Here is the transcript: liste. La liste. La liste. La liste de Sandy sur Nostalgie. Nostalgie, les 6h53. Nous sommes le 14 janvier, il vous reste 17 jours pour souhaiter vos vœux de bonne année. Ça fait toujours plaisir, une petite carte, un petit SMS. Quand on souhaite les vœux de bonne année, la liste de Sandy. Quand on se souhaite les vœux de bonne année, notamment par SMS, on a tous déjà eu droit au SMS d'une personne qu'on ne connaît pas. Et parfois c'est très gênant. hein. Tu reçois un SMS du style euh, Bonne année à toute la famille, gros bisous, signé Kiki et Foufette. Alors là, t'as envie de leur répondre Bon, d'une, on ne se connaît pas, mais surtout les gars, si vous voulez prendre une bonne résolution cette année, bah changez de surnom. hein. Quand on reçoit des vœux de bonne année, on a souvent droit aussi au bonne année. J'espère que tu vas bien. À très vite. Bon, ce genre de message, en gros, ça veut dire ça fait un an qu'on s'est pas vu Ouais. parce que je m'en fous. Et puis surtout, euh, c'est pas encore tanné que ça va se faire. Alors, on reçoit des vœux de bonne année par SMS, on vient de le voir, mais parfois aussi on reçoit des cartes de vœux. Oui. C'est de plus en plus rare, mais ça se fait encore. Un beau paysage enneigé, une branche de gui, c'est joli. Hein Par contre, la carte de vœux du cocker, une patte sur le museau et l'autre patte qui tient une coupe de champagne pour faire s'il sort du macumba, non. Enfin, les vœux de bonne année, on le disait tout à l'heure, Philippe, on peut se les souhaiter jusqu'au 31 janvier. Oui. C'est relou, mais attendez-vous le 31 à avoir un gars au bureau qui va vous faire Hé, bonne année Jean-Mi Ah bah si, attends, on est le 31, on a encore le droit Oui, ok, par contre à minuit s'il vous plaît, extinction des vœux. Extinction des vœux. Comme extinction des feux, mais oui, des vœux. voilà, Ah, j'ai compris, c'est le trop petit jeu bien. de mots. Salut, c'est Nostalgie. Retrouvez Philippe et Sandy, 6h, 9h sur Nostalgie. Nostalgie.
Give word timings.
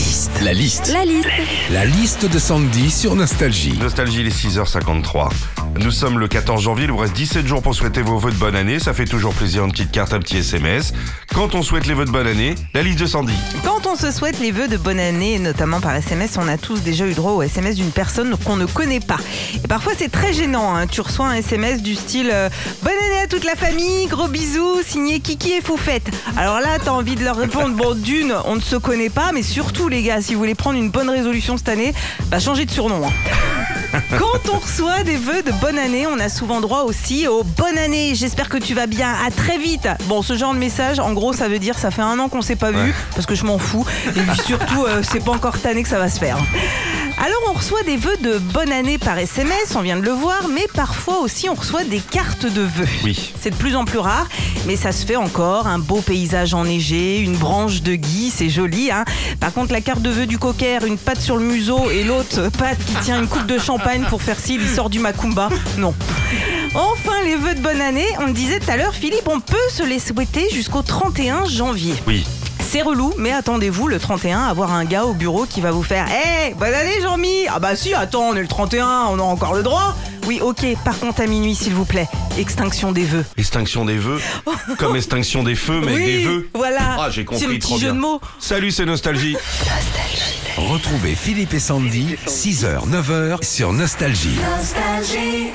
liste. 0.00 0.30
La 0.42 0.52
liste. 0.54 0.88
La 0.92 1.04
liste. 1.04 1.28
La 1.70 1.84
liste 1.84 2.24
de 2.24 2.38
Sandy 2.38 2.90
sur 2.90 3.14
Nostalgie. 3.14 3.76
Nostalgie, 3.78 4.22
les 4.22 4.30
6h53. 4.30 5.28
Nous 5.78 5.90
sommes 5.90 6.18
le 6.18 6.26
14 6.26 6.62
janvier, 6.62 6.84
il 6.86 6.90
vous 6.90 6.96
reste 6.96 7.14
17 7.14 7.46
jours 7.46 7.62
pour 7.62 7.74
souhaiter 7.74 8.02
vos 8.02 8.18
vœux 8.18 8.32
de 8.32 8.36
bonne 8.36 8.56
année. 8.56 8.78
Ça 8.78 8.92
fait 8.92 9.04
toujours 9.04 9.32
plaisir, 9.34 9.64
une 9.64 9.70
petite 9.72 9.92
carte, 9.92 10.12
un 10.12 10.18
petit 10.18 10.38
SMS. 10.38 10.92
Quand 11.34 11.54
on 11.54 11.62
souhaite 11.62 11.86
les 11.86 11.94
vœux 11.94 12.04
de 12.06 12.10
bonne 12.10 12.26
année, 12.26 12.54
la 12.74 12.82
liste 12.82 12.98
de 12.98 13.06
Sandy. 13.06 13.32
Quand 13.64 13.86
on 13.86 13.94
se 13.96 14.10
souhaite 14.10 14.40
les 14.40 14.50
vœux 14.50 14.68
de 14.68 14.76
bonne 14.76 14.98
année, 14.98 15.38
notamment 15.38 15.80
par 15.80 15.94
SMS, 15.94 16.36
on 16.38 16.48
a 16.48 16.58
tous 16.58 16.80
déjà 16.82 17.06
eu 17.06 17.12
droit 17.14 17.32
au 17.32 17.42
SMS 17.42 17.76
d'une 17.76 17.90
personne 17.92 18.36
qu'on 18.44 18.56
ne 18.56 18.66
connaît 18.66 19.00
pas. 19.00 19.18
Et 19.62 19.68
parfois 19.68 19.92
c'est 19.96 20.10
très 20.10 20.32
gênant. 20.32 20.74
hein. 20.74 20.86
Tu 20.86 21.00
reçois 21.02 21.28
un 21.28 21.34
SMS 21.34 21.82
du 21.82 21.94
style 21.94 22.30
euh, 22.32 22.48
Bonne 22.82 22.92
année 22.92 22.99
à 23.22 23.26
toute 23.26 23.44
la 23.44 23.54
famille, 23.56 24.06
gros 24.06 24.28
bisous, 24.28 24.80
signé 24.86 25.20
Kiki 25.20 25.52
et 25.52 25.60
Foufette. 25.60 26.08
Alors 26.36 26.60
là, 26.60 26.78
t'as 26.82 26.90
envie 26.92 27.14
de 27.16 27.24
leur 27.24 27.36
répondre 27.36 27.74
Bon, 27.76 27.94
d'une, 27.94 28.34
on 28.46 28.56
ne 28.56 28.60
se 28.60 28.76
connaît 28.76 29.10
pas, 29.10 29.30
mais 29.32 29.42
surtout 29.42 29.88
les 29.88 30.02
gars, 30.02 30.20
si 30.22 30.32
vous 30.34 30.40
voulez 30.40 30.54
prendre 30.54 30.78
une 30.78 30.90
bonne 30.90 31.10
résolution 31.10 31.56
cette 31.58 31.68
année, 31.68 31.92
bah 32.28 32.38
changez 32.38 32.64
de 32.64 32.70
surnom. 32.70 33.02
hein. 33.06 33.10
Quand 34.18 34.52
on 34.54 34.58
reçoit 34.58 35.02
des 35.02 35.16
vœux 35.16 35.42
de 35.42 35.52
bonne 35.60 35.78
année, 35.78 36.06
on 36.06 36.18
a 36.20 36.28
souvent 36.28 36.60
droit 36.60 36.82
aussi 36.82 37.26
au 37.28 37.42
bonne 37.42 37.76
année. 37.76 38.14
J'espère 38.14 38.48
que 38.48 38.56
tu 38.56 38.72
vas 38.74 38.86
bien. 38.86 39.12
À 39.26 39.30
très 39.30 39.58
vite. 39.58 39.88
Bon, 40.06 40.22
ce 40.22 40.36
genre 40.36 40.54
de 40.54 40.58
message, 40.58 40.98
en 41.00 41.12
gros, 41.12 41.32
ça 41.32 41.48
veut 41.48 41.58
dire 41.58 41.78
ça 41.78 41.90
fait 41.90 42.02
un 42.02 42.18
an 42.20 42.28
qu'on 42.28 42.42
s'est 42.42 42.56
pas 42.56 42.70
vu 42.70 42.78
Ouais. 42.80 42.94
parce 43.14 43.26
que 43.26 43.34
je 43.34 43.44
m'en 43.44 43.58
fous. 43.58 43.84
Et 44.16 44.20
puis 44.20 44.38
surtout, 44.46 44.84
euh, 44.86 45.02
c'est 45.02 45.22
pas 45.24 45.32
encore 45.32 45.58
tanné 45.58 45.82
que 45.82 45.88
ça 45.88 45.98
va 45.98 46.08
se 46.08 46.18
faire. 46.20 46.38
Alors, 47.22 47.42
on 47.50 47.52
reçoit 47.52 47.82
des 47.82 47.98
vœux 47.98 48.16
de 48.22 48.38
bonne 48.38 48.72
année 48.72 48.96
par 48.96 49.18
SMS, 49.18 49.74
on 49.76 49.82
vient 49.82 49.98
de 49.98 50.02
le 50.02 50.10
voir, 50.10 50.48
mais 50.48 50.66
parfois 50.72 51.18
aussi 51.18 51.50
on 51.50 51.54
reçoit 51.54 51.84
des 51.84 52.00
cartes 52.00 52.46
de 52.46 52.62
vœux. 52.62 52.88
Oui. 53.04 53.34
C'est 53.38 53.50
de 53.50 53.56
plus 53.56 53.76
en 53.76 53.84
plus 53.84 53.98
rare, 53.98 54.26
mais 54.66 54.74
ça 54.74 54.90
se 54.90 55.04
fait 55.04 55.16
encore. 55.16 55.66
Un 55.66 55.78
beau 55.78 56.00
paysage 56.00 56.54
enneigé, 56.54 57.18
une 57.18 57.36
branche 57.36 57.82
de 57.82 57.94
gui, 57.94 58.32
c'est 58.34 58.48
joli. 58.48 58.90
Hein 58.90 59.04
Par 59.38 59.52
contre, 59.52 59.70
la 59.74 59.82
carte 59.82 60.00
de 60.00 60.08
vœux 60.08 60.24
du 60.24 60.38
cocker, 60.38 60.82
une 60.86 60.96
patte 60.96 61.20
sur 61.20 61.36
le 61.36 61.44
museau 61.44 61.90
et 61.90 62.04
l'autre 62.04 62.48
patte 62.56 62.82
qui 62.86 62.94
tient 63.02 63.20
une 63.20 63.28
coupe 63.28 63.46
de 63.46 63.58
champagne 63.58 64.06
pour 64.08 64.22
faire 64.22 64.40
s'il 64.40 64.66
sort 64.66 64.88
du 64.88 64.98
macumba, 64.98 65.50
non. 65.76 65.94
Enfin, 66.74 67.22
les 67.26 67.36
vœux 67.36 67.54
de 67.54 67.60
bonne 67.60 67.82
année, 67.82 68.08
on 68.20 68.28
le 68.28 68.32
disait 68.32 68.60
tout 68.60 68.70
à 68.70 68.78
l'heure, 68.78 68.94
Philippe, 68.94 69.28
on 69.28 69.40
peut 69.40 69.56
se 69.70 69.82
les 69.82 69.98
souhaiter 69.98 70.48
jusqu'au 70.50 70.80
31 70.80 71.44
janvier. 71.44 71.92
Oui. 72.06 72.24
C'est 72.72 72.82
relou, 72.82 73.12
mais 73.18 73.32
attendez-vous 73.32 73.88
le 73.88 73.98
31 73.98 74.42
à 74.42 74.48
avoir 74.50 74.72
un 74.72 74.84
gars 74.84 75.04
au 75.04 75.12
bureau 75.12 75.44
qui 75.44 75.60
va 75.60 75.72
vous 75.72 75.82
faire 75.82 76.06
Hé, 76.06 76.54
bonne 76.54 76.72
année 76.72 77.00
Jean-Mi 77.02 77.48
Ah 77.48 77.58
bah 77.58 77.74
si, 77.74 77.94
attends, 77.94 78.28
on 78.28 78.36
est 78.36 78.42
le 78.42 78.46
31, 78.46 79.06
on 79.10 79.18
a 79.18 79.22
encore 79.22 79.54
le 79.54 79.64
droit 79.64 79.96
Oui, 80.28 80.38
ok, 80.40 80.64
par 80.84 80.96
contre 81.00 81.20
à 81.22 81.26
minuit 81.26 81.56
s'il 81.56 81.74
vous 81.74 81.84
plaît, 81.84 82.06
extinction 82.38 82.92
des 82.92 83.02
vœux. 83.02 83.24
Extinction 83.36 83.84
des 83.84 83.96
vœux. 83.96 84.20
Comme 84.78 84.94
extinction 84.94 85.42
des 85.42 85.56
feux, 85.56 85.80
mais 85.84 85.94
oui, 85.96 86.04
des 86.04 86.24
vœux. 86.24 86.48
voilà, 86.54 86.96
Ah, 87.00 87.10
j'ai 87.10 87.24
compris, 87.24 87.44
c'est 87.44 87.52
le 87.52 87.58
trop 87.58 87.74
petit 87.74 87.80
jeu 87.80 87.88
bien. 87.88 87.96
de 87.96 88.00
mots. 88.00 88.20
Salut, 88.38 88.70
c'est 88.70 88.86
Nostalgie. 88.86 89.36
Retrouvez 90.56 91.16
Philippe 91.16 91.54
et 91.54 91.58
Sandy, 91.60 92.14
6h, 92.28 92.88
9h 92.88 93.42
sur 93.44 93.72
Nostalgie. 93.72 94.38
Nostalgie. 94.56 95.48